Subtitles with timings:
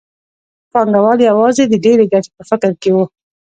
[0.71, 3.05] پانګوال یوازې د ډېرې ګټې په فکر کې وو